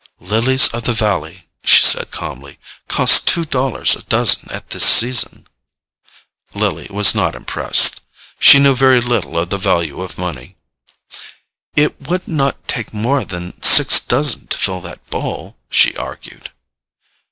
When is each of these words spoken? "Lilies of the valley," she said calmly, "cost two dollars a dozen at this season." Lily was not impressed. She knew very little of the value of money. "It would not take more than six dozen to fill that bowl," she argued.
"Lilies 0.19 0.67
of 0.69 0.85
the 0.85 0.93
valley," 0.93 1.45
she 1.63 1.83
said 1.83 2.09
calmly, 2.09 2.57
"cost 2.87 3.27
two 3.27 3.45
dollars 3.45 3.95
a 3.95 4.01
dozen 4.05 4.49
at 4.51 4.71
this 4.71 4.83
season." 4.83 5.45
Lily 6.55 6.87
was 6.89 7.13
not 7.13 7.35
impressed. 7.35 8.01
She 8.39 8.57
knew 8.57 8.75
very 8.75 8.99
little 8.99 9.37
of 9.37 9.51
the 9.51 9.59
value 9.59 10.01
of 10.01 10.17
money. 10.17 10.55
"It 11.75 12.01
would 12.09 12.27
not 12.27 12.67
take 12.67 12.91
more 12.95 13.23
than 13.23 13.61
six 13.61 13.99
dozen 13.99 14.47
to 14.47 14.57
fill 14.57 14.81
that 14.81 15.05
bowl," 15.11 15.55
she 15.69 15.95
argued. 15.95 16.49